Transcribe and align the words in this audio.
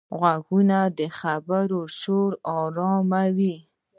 غوږونه 0.19 0.79
د 0.97 0.99
خبرو 1.19 1.81
شور 1.99 2.31
آراموي 2.59 3.57